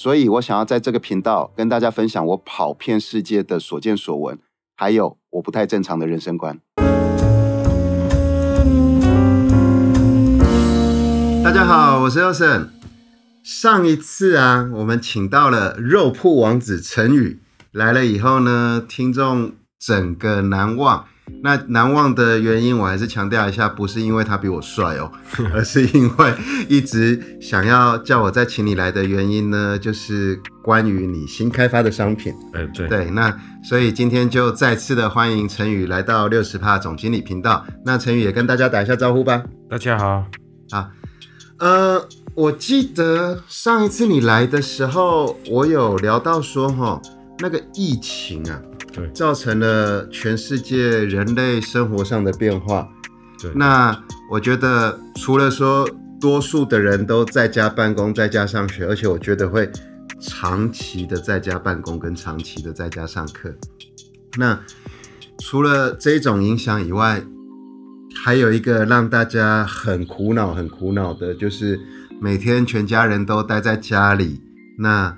[0.00, 4.38] 所以我想要在这个频道跟大家分享我跑遍世界的所见所闻，
[4.76, 6.60] 还有我不太正常的人生观。
[11.42, 12.68] 大家好，我是 Elson。
[13.42, 17.40] 上一次啊，我们请到了肉铺王子陈宇
[17.72, 21.06] 来了以后呢，听众整个难忘。
[21.42, 25.10] 那难忘的原因，我还是强调一下，不是因为他比我帅哦，
[25.54, 26.34] 而是因为
[26.68, 32.34] 一直想要叫我再请你来的原因呢，就是关于你新开发的商品。
[32.52, 37.64] 哎，对对，那所以今天就再次的欢迎陈宇来到六十帕总经理频道。
[37.84, 39.42] 那陈宇也跟大家打一下招呼吧。
[39.70, 40.24] 大家好，
[40.70, 40.90] 好，
[41.58, 47.00] 呃，我记得上一次你来的时候，我有聊到说哈，
[47.38, 48.60] 那个疫情啊。
[49.12, 52.88] 造成了全世界人类生活上的变化。
[53.40, 53.96] 对，那
[54.30, 55.88] 我觉得除了说
[56.20, 59.70] 多数的人都在家办公、在家上学，而且我觉得会
[60.20, 63.54] 长期的在家办公跟长期的在家上课。
[64.36, 64.58] 那
[65.38, 67.22] 除了这种影响以外，
[68.24, 71.78] 还有一个让大家很苦恼、很苦恼的，就是
[72.20, 74.40] 每天全家人都待在家里，
[74.78, 75.16] 那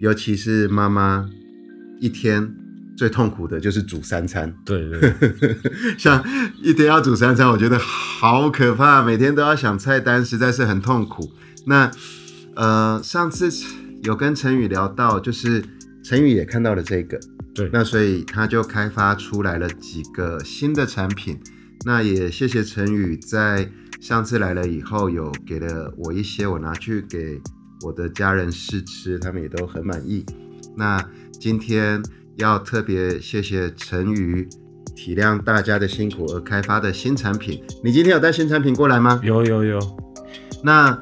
[0.00, 1.28] 尤其是妈妈
[2.00, 2.54] 一天。
[2.98, 5.14] 最痛苦的就是煮三餐，对对，
[5.96, 6.20] 像
[6.60, 11.30] 一天要煮三餐，我觉得好可怕，每天都要想菜单，实在是很痛苦。
[11.64, 11.88] 那
[12.56, 13.48] 呃，上次
[14.02, 15.62] 有跟陈宇聊到，就是
[16.02, 17.20] 陈宇也看到了这个，
[17.54, 21.38] 对，那所以他就开发出来了几个新的产品。
[21.86, 23.70] 那也谢谢陈宇在
[24.00, 27.40] 上次来了以后，有给了我一些，我拿去给
[27.82, 30.26] 我的家人试吃，他们也都很满意。
[30.76, 31.00] 那
[31.38, 32.02] 今天。
[32.38, 34.48] 要特别谢谢陈宇
[34.94, 37.62] 体谅大家的辛苦而开发的新产品。
[37.82, 39.20] 你今天有带新产品过来吗？
[39.24, 39.78] 有有有。
[40.62, 40.96] 那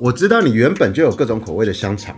[0.00, 2.14] 我知道你原本就有各种口味的香肠。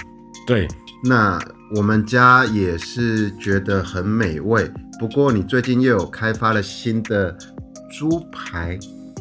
[0.46, 0.68] 对。
[1.04, 1.38] 那
[1.76, 4.70] 我们家也是觉得很美味。
[4.98, 7.36] 不过你最近又有开发了新的
[7.90, 8.78] 猪排，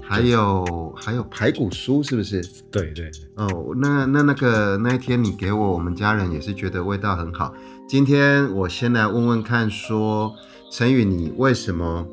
[0.07, 2.41] 还有还有排骨酥，是不是？
[2.71, 3.11] 对对。
[3.35, 7.53] 哦，那那那个那一天你给我，我们家人也是觉得味道很好。
[7.89, 10.33] 今天我先来问问看，说
[10.71, 12.07] 陈宇，你为什么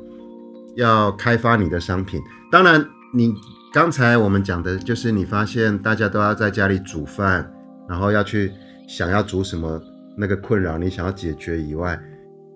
[0.75, 2.21] 要开发你的商品？
[2.51, 3.33] 当然，你
[3.73, 7.49] 刚才我们讲的就是你发现大家都要在家里煮饭，
[7.87, 8.51] 然后要去
[8.87, 9.81] 想要煮什么
[10.17, 11.97] 那个困扰你想要解决以外，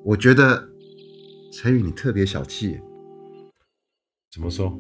[0.04, 0.68] 我觉得
[1.54, 2.80] 陈宇你特别小气。
[4.32, 4.80] 怎么说？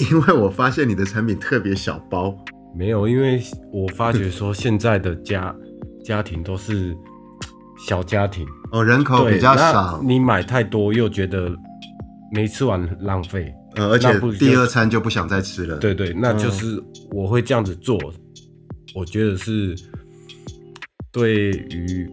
[0.10, 2.36] 因为我发现你的产品特别小包。
[2.74, 5.54] 没有，因为我发觉说现在的家
[6.04, 6.96] 家庭都是。
[7.88, 11.50] 小家庭哦，人口比较少，你买太多又觉得
[12.30, 15.78] 没吃完浪费，呃，而且第二餐就不想再吃了。
[15.78, 16.78] 对对，那就是
[17.10, 17.98] 我会这样子做，
[18.94, 19.74] 我觉得是
[21.10, 22.06] 对于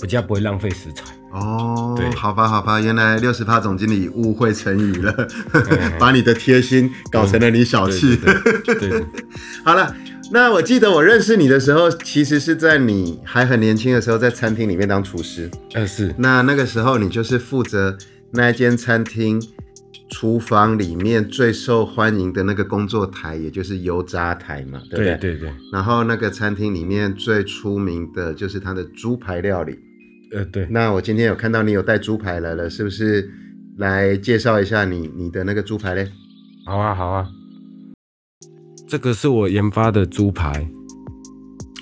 [0.00, 1.15] 比较不会浪费食材。
[1.32, 5.28] 哦，对，好吧好吧，原来六十趴总经理误会成语了，
[5.98, 8.16] 把你的贴心搞成了你小气。
[8.64, 9.04] 对，
[9.64, 9.94] 好了。
[10.32, 15.48] 那我记得我认识你的时候，其实是在你还很年轻的时候，在餐厅里面当厨师。
[15.74, 16.12] 嗯，是。
[16.18, 17.96] 那那个时候你就是负责
[18.32, 19.40] 那一间餐厅
[20.10, 25.16] 厨房里面最受欢迎的那个工作台，也就是油炸台嘛，对不对？
[25.18, 25.54] 对对。
[25.72, 29.78] 然后那个餐厅里面最出名的就是它的猪排料理。
[30.32, 30.66] 呃，对。
[30.70, 33.30] 那我今天有看到你有带猪排来了，是不是？
[33.78, 36.08] 来介绍一下你你的那个猪排嘞？
[36.64, 37.28] 好啊，好啊。
[38.88, 40.66] 这个是我研发的猪排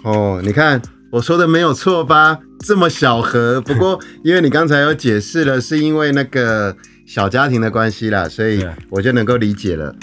[0.02, 0.82] 哦，你看
[1.12, 2.40] 我说的没有错吧？
[2.66, 6.76] 这么小盒，不过因为你刚才有解释了，是因为那个
[7.06, 9.94] 小家庭的关系啦，所以我就能够理解了。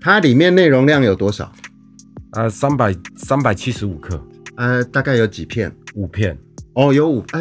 [0.00, 1.52] 它里面内容量有多少？
[2.32, 4.20] 呃，三百三百七十五克。
[4.56, 5.72] 呃，大概有几片？
[5.94, 6.36] 五片。
[6.74, 7.40] 哦，有五哎，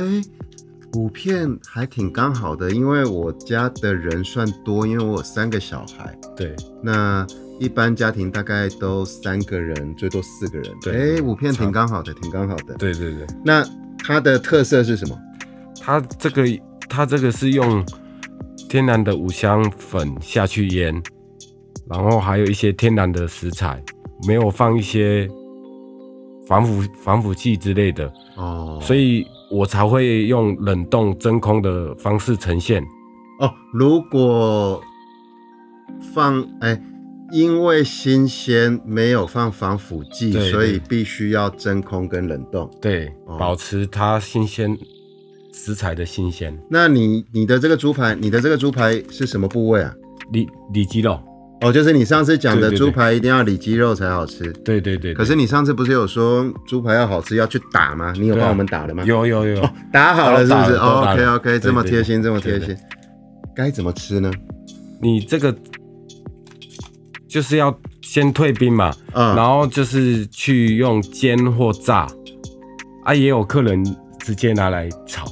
[0.95, 6.17] 五片还挺刚好的，因为我家的人算多，因为我有三个小孩。
[6.35, 7.25] 对，那。
[7.59, 10.73] 一般家庭大概都三个人，最多四个人。
[10.81, 12.73] 对，哎，五片挺刚好的，挺刚好的。
[12.73, 13.25] 对对对。
[13.45, 13.63] 那
[13.99, 15.17] 它的特色是什么？
[15.79, 16.43] 它这个，
[16.89, 17.85] 它这个是用
[18.67, 21.01] 天然的五香粉下去腌，
[21.87, 23.81] 然后还有一些天然的食材，
[24.27, 25.29] 没有放一些
[26.47, 28.11] 防腐防腐剂之类的。
[28.35, 28.79] 哦。
[28.81, 32.83] 所以我才会用冷冻真空的方式呈现。
[33.39, 34.81] 哦，如果
[36.13, 36.79] 放哎，
[37.31, 42.69] 因为新鲜没有放防腐剂，对所以必须要真空跟冷冻。
[42.81, 44.77] 对，哦保持它新鲜
[45.51, 46.57] 食材的新鲜。
[46.69, 49.93] 那你你的这个猪排，你的这个猪排是什么部位啊？
[50.31, 51.19] 里里脊肉，
[51.63, 54.51] 哦，就是你上次讲的对对对猪排一定要里脊肉才好吃。
[54.65, 55.13] 对对对。
[55.13, 58.13] 可是你上次不是有说猪排要好吃要去打吗？
[58.17, 59.03] 你有帮我们打了吗？
[59.05, 62.75] 有有有，打好了是不是都打了都打？OK 了 OK，对这么贴心，这么贴心。
[63.55, 64.29] 该怎么吃呢？
[65.01, 65.55] 你这个
[67.27, 72.07] 就是要先退冰嘛，嗯，然后就是去用煎或炸，
[73.03, 73.83] 啊，也有客人
[74.19, 75.25] 直接拿来炒，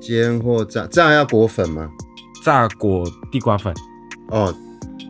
[0.00, 1.88] 煎或炸，炸要裹粉吗？
[2.44, 3.74] 炸裹地瓜粉。
[4.28, 4.54] 哦，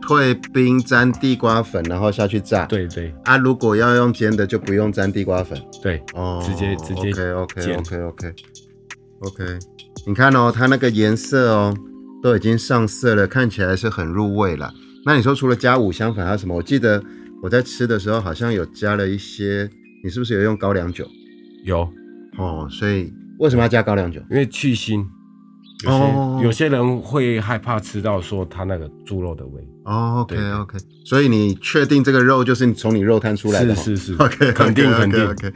[0.01, 2.65] 退冰沾地瓜粉，然后下去炸。
[2.65, 5.59] 对对啊，如果要用煎的，就不用沾地瓜粉。
[5.81, 8.33] 对，哦，直接直接 OK OK 煎 OK OK
[9.19, 9.43] OK，
[10.07, 11.75] 你看哦，它那个颜色哦，
[12.23, 14.73] 都已经上色了，看起来是很入味了。
[15.05, 16.55] 那你说除了加五香粉还有什么？
[16.55, 17.03] 我记得
[17.41, 19.69] 我在吃的时候好像有加了一些，
[20.03, 21.05] 你是不是有用高粱酒？
[21.65, 21.81] 有，
[22.37, 24.21] 哦，所以为什么要加高粱酒？
[24.31, 25.05] 因为去腥。
[25.83, 33.73] 有些、哦有些人会害怕吃到说它那个猪肉的味，哦，OK OK，所以你确定这个肉就是你从你肉摊出来的？
[33.73, 33.75] 哦？
[33.75, 34.21] 是是是。
[34.21, 35.25] OK，肯定肯定。
[35.29, 35.51] OK，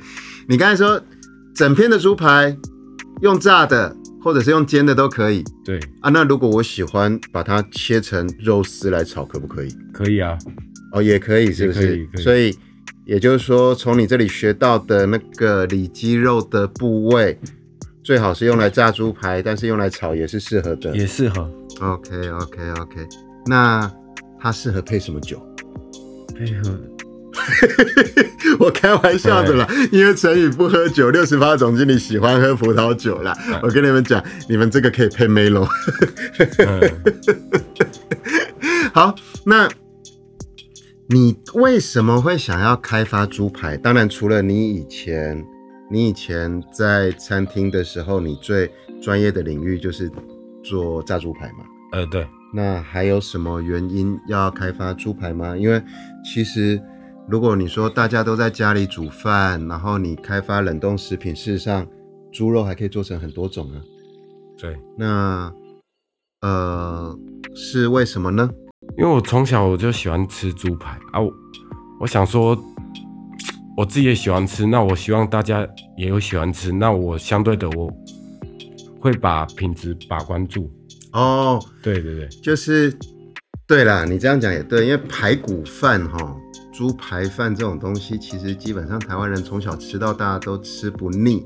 [0.48, 1.02] 你刚才说
[1.56, 2.56] 整片的猪排
[3.22, 5.44] 用炸的或者是用煎的都可以。
[5.64, 6.10] 对，啊。
[6.10, 9.74] 那如果我喜欢把它切成肉丝来炒，可不可以？
[9.94, 10.38] 可以啊，
[10.92, 11.80] 哦，也可以，是不是？
[11.80, 12.06] 可以？
[12.08, 12.24] 可以。
[12.24, 12.58] 所以
[13.06, 17.40] 也就是说，从你这里学到的那个里脊肉的部位，
[18.04, 20.96] 最好是用来炸猪排，但是用来炒也是适合的。
[20.96, 23.08] 也适合 OK OK OK，
[23.46, 23.92] 那
[24.40, 25.42] 它适合配什么酒？
[26.36, 26.78] 配合。
[28.60, 33.36] 我开玩笑的啦，因为陈宇不喝酒，六十八总经理喜欢喝葡萄酒啦。
[33.64, 35.68] 我跟你们讲，你们这个可以配 Melo。
[36.60, 36.92] 嗯，
[38.94, 39.16] 好，
[39.46, 39.68] 那
[41.08, 43.76] 你为什么会想要开发猪排？
[43.78, 45.44] 当然，除了你以前，
[45.94, 48.68] 你以前在餐厅的时候，你最
[49.00, 50.12] 专业的领域就是
[50.64, 51.64] 做炸猪排嘛。
[51.92, 55.56] 呃，对，那还有什么原因要开发猪排吗？
[55.56, 55.80] 因为
[56.26, 56.82] 其实
[57.30, 61.86] 如果你说大家都在家里煮饭，然后你开发冷冻食品，事实上
[62.32, 63.78] 猪肉还可以做成很多种啊。
[64.58, 65.54] 对，那
[66.42, 67.16] 呃
[67.54, 68.50] 是为什么呢？
[68.98, 71.32] 因为我从小我就喜欢吃猪排啊，我
[72.00, 72.58] 我想说，
[73.76, 75.68] 我自己也喜欢吃，那我希望大家
[75.98, 77.92] 也有喜欢吃，那我相对的我
[79.00, 80.72] 会把品质把关住。
[81.12, 82.96] 哦，对对对，就是
[83.68, 86.36] 对啦，你这样讲也对，因为排骨饭哈、
[86.72, 91.44] 猪排饭这种东西，其实基本上台湾人从小吃到大都吃不腻。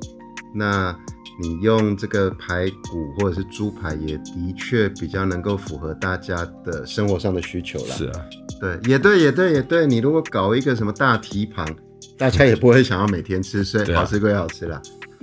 [0.54, 0.94] 那
[1.42, 6.36] 你用这个排骨或者是猪排，也的确比较能够符合大家
[6.66, 7.96] 的生活上的需求啦。
[7.96, 8.26] 是啊，
[8.60, 9.86] 对，也对，也对，也对。
[9.86, 11.68] 你如果搞一个什么大蹄膀，
[12.18, 14.82] 大家也不会想要每天吃，所以好吃归好吃啦。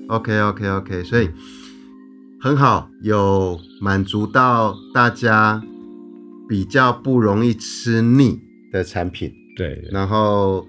[0.08, 1.28] OK OK OK，所以
[2.40, 5.62] 很好，有满足到大家
[6.48, 10.66] 比较不容易吃腻的产品，对对然后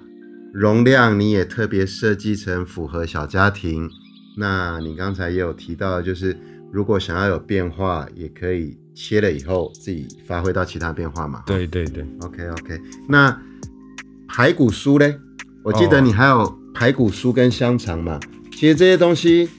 [0.53, 3.89] 容量你也特别设计成符合小家庭。
[4.37, 6.35] 那你刚才也有提到，就是
[6.71, 11.43] 如果想要有变化，也可以切了以后自己发挥到其他变化嘛。
[11.45, 13.37] 对对对，OK OK，那
[14.27, 15.19] 排骨酥嘞？
[15.65, 18.19] 我记得哦你还有排骨酥跟香肠嘛。
[18.51, 19.49] 其实这些东西，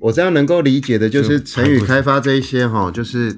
[0.00, 3.30] 我这样能够理解的就是就陈宇排骨酥开发这一些哈，就是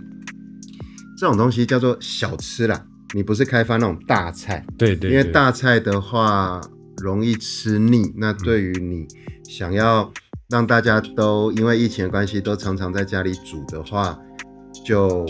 [1.19, 2.87] 这种东西叫做小吃啦。
[3.13, 6.61] 你不是开发那种大菜，对对，因为大菜的话
[6.99, 8.13] 容易吃腻。
[8.17, 9.07] 那对于你
[9.49, 10.13] 想要
[10.49, 14.17] 让大家都因为疫情的关系都常常在家里煮的话，
[14.85, 15.27] 就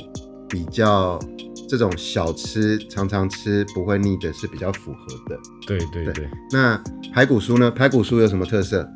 [0.49, 1.19] 比较
[1.69, 5.39] 这种小吃常常吃不会腻的是比较符合的。
[5.67, 6.81] 对对对对，那
[7.13, 7.71] 排骨酥呢？
[7.71, 8.89] 排骨酥有什么特色？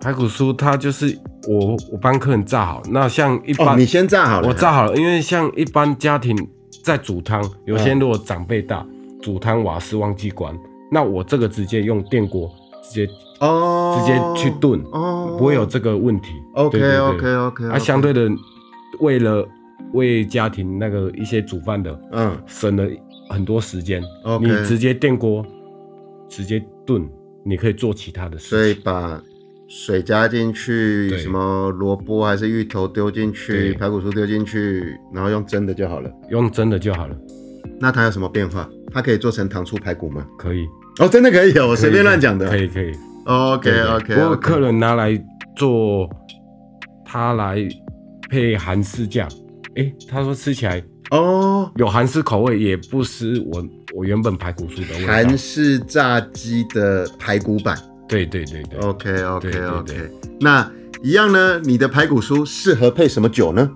[0.00, 1.14] 排骨酥它就是
[1.46, 4.48] 我我帮客人炸好，那像一般、哦，你先炸好了。
[4.48, 6.34] 我炸好了，因为像一般家庭
[6.82, 8.86] 在煮汤，有些嗯如果长辈大，
[9.20, 10.56] 煮汤瓦斯忘记关，
[10.90, 12.50] 那我这个直接用电锅
[12.82, 16.30] 直接哦，直接去炖，哦，不会有这个问题。
[16.54, 17.68] OK OK OK。
[17.68, 18.26] 啊，相对的，
[19.00, 19.46] 为了
[19.92, 22.88] 为家庭那个一些煮饭的嗯省了
[23.28, 25.44] 很多时间 OK 你直接电锅
[26.28, 27.08] 直接炖，
[27.44, 28.80] 你可以做其他的所事情。
[28.80, 29.22] 以把
[29.68, 36.10] 水加进去，什么萝卜还是芋头丢进去，排骨酥丢进去，然后用蒸的就好了。
[36.30, 37.16] 用蒸的就好了，
[37.80, 38.68] 那它有什么变化？
[38.92, 40.26] 它可以做成糖醋排骨吗？
[40.38, 40.66] 可以。
[40.98, 42.48] 哦，真的可以哦，我我随便乱讲的。
[42.48, 42.92] 可以可以。
[43.26, 44.14] OK OK。
[44.14, 45.16] 不过客人拿来
[45.54, 46.08] 做
[47.04, 47.58] 它来
[48.28, 49.28] 配韩式酱，
[49.80, 55.12] 诶，他说吃起来哦，有韩式口味，也不失我我原本排骨酥的味道。
[55.12, 57.78] 韩式炸鸡的排骨版。
[58.06, 60.10] 对对对对，OK OK 对对 OK，对
[60.40, 60.70] 那
[61.02, 61.58] 一样呢？
[61.64, 63.70] 你的排骨酥适合配什么酒呢？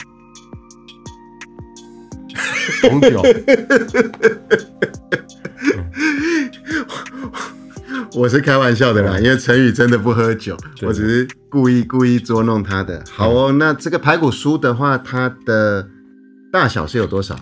[2.83, 3.23] 红酒，
[8.15, 13.03] 我是开玩笑的啦，嗯因为陈宇真的不喝酒，我只是故意故意捉弄他的。
[13.11, 15.89] 好哦，那这个排骨酥的话，它的
[16.55, 17.37] 大小是有多少？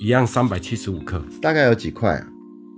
[0.00, 2.26] 一样三百七十五克，大概有几块啊？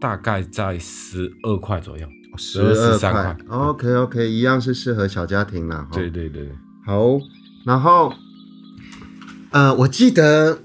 [0.00, 3.36] 大概在十二块左右，十二十三块。
[3.48, 5.86] OK OK，一样是适合小家庭啦。
[5.88, 6.50] 哈对对对，
[6.84, 7.20] 好，
[7.64, 8.12] 然后
[9.52, 10.58] 呃，我记得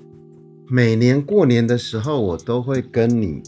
[0.67, 3.43] 每年过年的时候，我都会跟你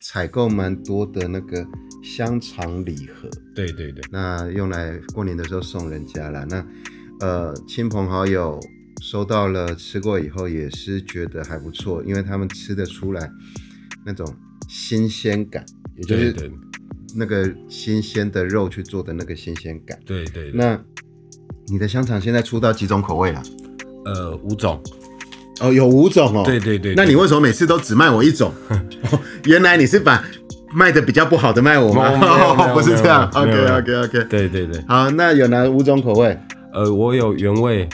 [0.00, 1.66] 采购蛮多的那个
[2.02, 6.46] 香肠礼盒，对对对，那用来过年的时候送人家啦。
[6.48, 6.66] 那
[7.20, 8.58] 呃，亲朋好友
[9.04, 13.30] 收到了吃过以后，也是觉得还不错，因为他们吃得出来
[14.06, 14.26] 那种
[14.66, 15.62] 新鲜感，
[15.94, 16.34] 也就是
[17.14, 19.98] 那个新鲜的肉去做的那个新鲜感。
[20.06, 20.80] 对对，对那
[21.66, 23.42] 你的香肠现在出到几种口味了？
[24.06, 24.82] 呃五种，
[25.60, 26.42] 哦，有五种哦。
[26.42, 28.54] 对对对，那你为什么每次都只卖我一种？
[28.70, 30.24] 哦 原来你是把
[30.74, 32.08] 卖的比较不好的卖我吗？
[32.72, 33.30] 不是这样。
[33.34, 34.24] OK OK OK。
[34.30, 36.38] 对对对，好，那有哪五种口味？
[36.72, 37.86] 呃，我有原味、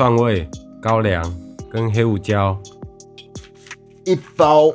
[0.00, 0.48] 蒜味、
[0.80, 1.22] 高粱
[1.70, 2.58] 跟黑胡椒，
[4.06, 4.72] 一包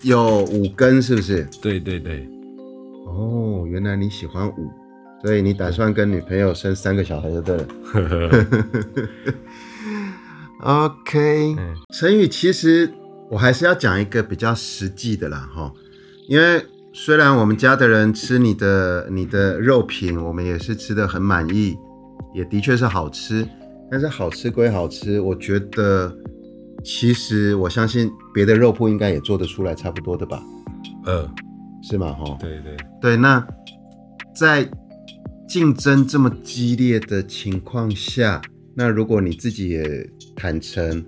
[0.00, 1.46] 有五根，是不是？
[1.60, 2.26] 对对对，
[3.04, 4.70] 哦，原来你喜欢五，
[5.22, 7.66] 所以你打算跟女朋友生三个小孩就对了。
[7.84, 8.00] 呵
[10.64, 12.90] 呵，OK，嗯陈宇，其实
[13.28, 15.70] 我还是要讲一个比较实际的啦，哈，
[16.26, 21.76] 因为虽然我们家的人吃你的你的肉品，我们也是吃的很满意，
[22.32, 23.46] 也的确是好吃，
[23.90, 26.16] 但是好吃归好吃，我觉得
[26.82, 30.42] 其实我相信别的肉铺应该也做得出来差不多的吧，
[31.04, 31.30] 呃，
[31.82, 32.12] 是吗？
[32.12, 33.46] 哈，对对，对，那
[34.34, 34.68] 在
[35.46, 38.42] 竞争这么激烈的情况下，
[38.74, 41.04] 那如果你自己也坦诚，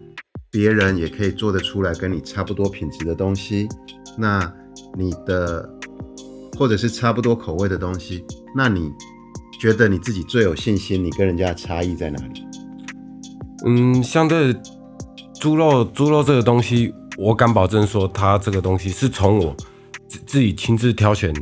[0.50, 3.66] 别人也可以做得出来跟你差不多品质的东西，
[4.16, 4.54] 那
[4.96, 5.68] 你的
[6.56, 8.92] 或者是差不多口味的东西，那你
[9.60, 12.45] 觉得你自己最有信心，你跟人家的差异在哪里？
[13.66, 14.54] 嗯，相对
[15.40, 19.54] 猪肉，猪肉这个东西，我敢保证说，它这个东西是从我
[20.08, 21.34] 自自己亲自挑选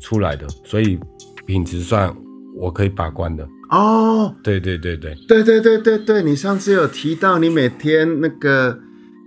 [0.00, 0.98] 出来的，所以
[1.44, 2.14] 品质算
[2.56, 3.46] 我可以把关的。
[3.70, 8.78] 哦，对对对对，对对对对对，你上次有提到你每天那个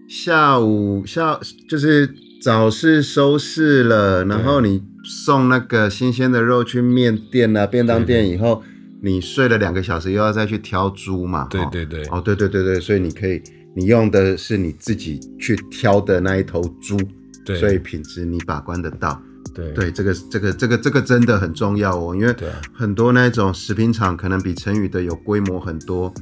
[0.07, 1.37] 下午下
[1.67, 2.09] 就是
[2.41, 8.63] 早市收市了，然后你送那个新鲜的肉去面店啊、便当店以后，
[9.01, 11.43] 你睡了两个小时，又要再去挑猪嘛。
[11.43, 13.41] 哦对对对，哦，对对对对，所以你可以，
[13.75, 16.97] 你用的是你自己去挑的那一头猪，
[17.45, 19.21] 对所以品质你把关得到。
[19.53, 22.35] 对对，这个这个这个这个真的很重要哦，因为
[22.73, 26.13] 很多那种食品厂可能比成宇的有规模很多、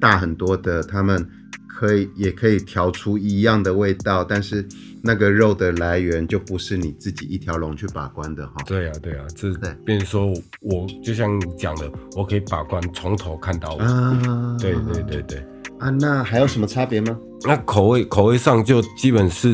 [0.00, 1.28] 大很多的，他们
[1.68, 4.66] 可以也可以调出一样的味道，但是
[5.04, 13.84] 那个肉的来源就不是你自己一条龙去把关的哈、对啊对啊，这对变成说我就像你讲的，我可以把关从头看到尾。
[13.84, 15.38] 啊，对对对对，
[15.78, 17.18] 啊，那还有什么差别吗？
[17.44, 19.52] 那口味口味上就基本是，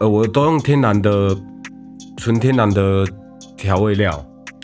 [0.00, 1.34] 呃，我都用天然的
[2.18, 3.06] 纯天然的
[3.56, 4.12] 调味料。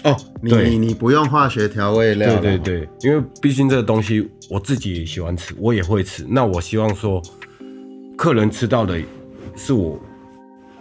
[0.04, 6.26] 哦，你你你不用化学调味料了，对对对，因为毕竟这个东西我自己也喜欢吃，我也会吃。
[6.28, 7.22] 那我希望说，
[8.18, 9.00] 客人吃到的
[9.56, 10.00] 是我，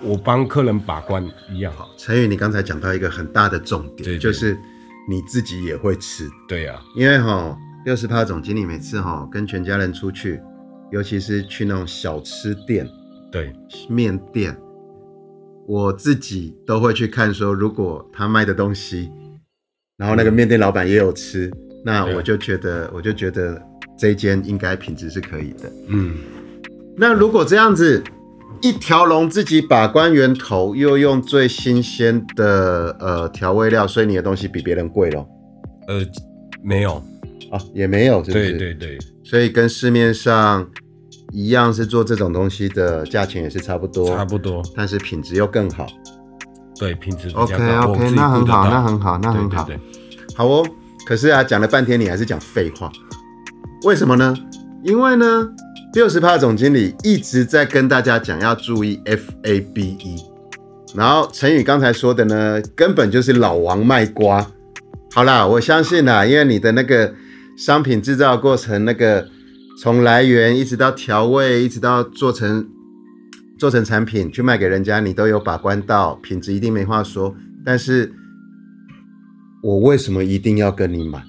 [0.01, 1.72] 我帮客人把关一样。
[1.74, 1.90] 好。
[1.98, 4.18] 陈宇，你刚才讲到一个很大的重点，对对。
[4.18, 4.58] 就是
[5.10, 10.40] 你自己也会吃，对呀、因为哈六十趴总经理每次哈跟全家人出去，
[10.92, 12.88] 尤其是去那种小吃店、
[13.32, 13.54] 对。
[13.90, 14.56] 面店，
[15.68, 19.12] 我自己都会去看说，如果他卖的东西，
[19.98, 21.51] 然后那个面店老板也有吃，
[21.84, 23.62] 那我就觉得我就觉得
[23.98, 25.72] 这一间应该品质是可以的。
[25.88, 26.16] 嗯，
[26.98, 28.04] 那如果这样子，
[28.62, 35.27] 一条龙自己把关源头，又用最新鲜的呃调味料，所以你的东西比别人贵咯。
[35.88, 36.05] 呃，
[36.63, 36.96] 没有，
[37.50, 38.51] 啊，也没有，是不是？
[38.51, 40.67] 对对对所以跟市面上
[41.31, 45.88] 一样是做这种东西的价钱也是差不多，差不多，但是品质又更好。
[46.79, 49.63] 对品质 OK OK，那很好，那很好，那很好。
[49.63, 49.81] 对对
[50.36, 50.65] 好哦，
[51.05, 52.91] 可是啊，讲了半天你还是讲废话，
[53.86, 54.36] 为什么呢？
[54.84, 55.48] 因为呢，
[55.94, 60.24] 六十趴总经理一直在跟大家讲要注意 FABE，
[60.96, 64.50] 然后陈宇刚才说的呢，根本就是老王卖瓜，
[65.14, 67.14] 好啦，我相信啦，因为你的那个
[67.58, 69.28] 商品制造过程，那个
[69.82, 72.66] 从来源一直到调味，一直到做成
[73.60, 77.36] 做成产品去卖给人家，你都有把关到，品质一定没话说。
[77.66, 78.14] 但是，
[79.62, 81.22] 我为什么一定要跟你买？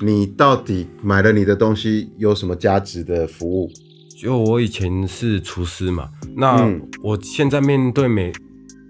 [0.00, 3.70] 你到底买了你的东西有什么价值的服务？
[4.20, 8.32] 就我以前是厨师嘛，那嗯我现在面对每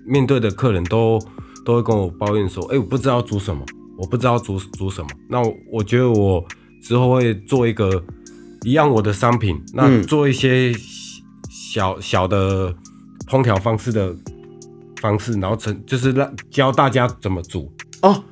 [0.06, 1.18] 面对的客人都
[1.66, 3.62] 都会跟我抱怨说，哎、我不知道煮什么，
[3.98, 5.08] 我不知道煮煮什么。
[5.28, 6.42] 那我我觉得我
[6.82, 8.02] 之后会做一个
[8.64, 10.72] 一样我的商品，那嗯做一些
[11.50, 12.74] 小小的
[13.26, 14.16] 烹调方式的
[15.02, 17.70] 方式，然后成就是让教大家怎么煮。
[18.00, 18.24] 哦，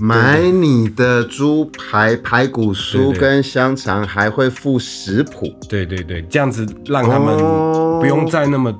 [0.00, 5.46] 买你的猪排、排骨酥跟香肠，还会附食谱。
[5.68, 7.36] 对对对，这样子让他们
[8.00, 8.74] 不用再那么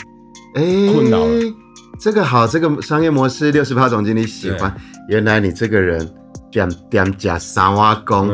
[0.54, 0.62] 哎，
[0.92, 1.54] 困扰了
[2.00, 4.74] 这个好，这个商业模式六十趴总经理喜欢。
[5.08, 6.08] 原来你这个人
[6.50, 8.28] 点点加三瓦工，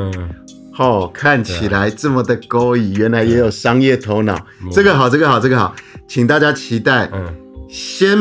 [0.78, 4.38] 哦，看起来这么的勾引，原来也有商业头脑。
[4.70, 5.74] 这个好，这个好，这个好，
[6.06, 7.10] 请大家期待。
[7.12, 7.34] 嗯，
[7.68, 8.16] 先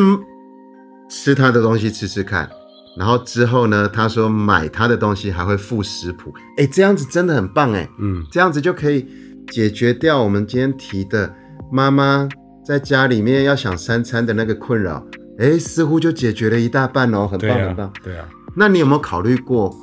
[1.08, 2.50] 吃他的东西吃吃看，
[2.98, 9.06] 然后之后呢，他说买他的东西还会附食谱，哎，这样子真的很棒哎，嗯，这样子就可以
[9.52, 11.34] 解决掉我们今天提的
[11.72, 12.28] 妈妈
[12.66, 15.06] 在家里面要想三餐的那个困扰，
[15.38, 19.76] 哎，似乎就解决了一大半哦，很对棒很棒啊。，对啊，那你有没有考虑过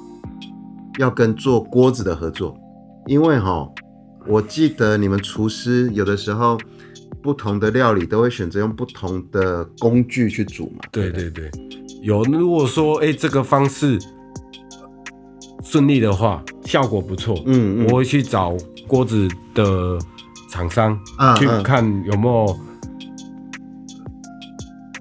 [0.99, 2.57] 要跟做锅子的合作？
[3.07, 3.69] 因为哈，
[4.27, 6.59] 我记得你们厨师有的时候
[7.23, 10.79] 不同的料理都会选择用不同的工具去煮嘛。
[10.91, 11.51] 不对对对，
[12.03, 12.23] 有。
[12.25, 13.99] 如果说哎、这个方式
[15.63, 17.87] 顺利的话，效果不错，嗯嗯。
[17.87, 18.55] 我会去找
[18.87, 19.99] 锅子的
[20.51, 22.59] 厂商、嗯嗯去看有没有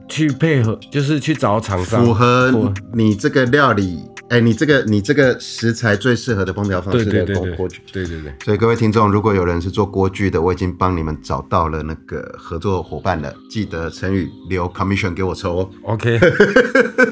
[0.08, 2.06] 去配合，就是去找厂商。
[2.06, 2.74] 符合。
[2.94, 7.82] 你这个料理，哎，你这个你这个食材最适合的烹调方式对对对的锅锅具。
[7.92, 15.70] 对对对，所以各位听众，如果有人是做锅具的，我已经帮你们找到了那个合作伙伴了，记得陈宇留 commission 给我抽哦。
[15.84, 16.18] OK，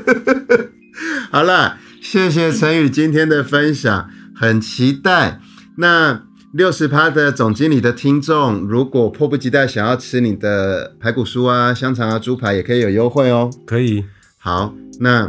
[1.29, 5.41] 好了，谢谢陈宇今天的分享，很期待。
[5.75, 13.49] 那六十趴的总经理的听众，如果迫不及待想要吃你的排骨酥啊、香肠啊、猪排，也可以有优惠哦。
[13.65, 14.05] 可以，
[14.37, 15.27] 好，那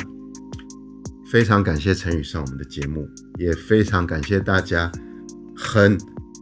[1.31, 4.91] 非常感谢陈宇上我们的节目，也非常感谢大家
[5.57, 5.97] 很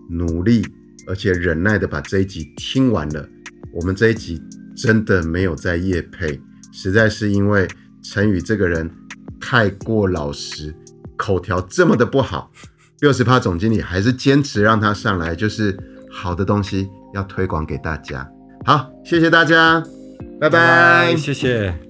[0.08, 0.66] 努力
[1.06, 3.28] 而且忍耐的把这一集听完了。
[3.70, 4.42] 我们这一集
[4.74, 6.40] 真的没有在夜配，
[6.72, 7.68] 实在是因为
[8.02, 8.90] 陈宇这个人
[9.38, 10.74] 太过老实，
[11.18, 12.50] 口条这么的不好。
[13.00, 15.76] 六十趴总经理还是坚持让他上来，就是
[16.10, 18.26] 好的东西要推广给大家。
[18.64, 19.84] 好，谢谢大家，
[20.40, 21.87] 拜拜谢谢。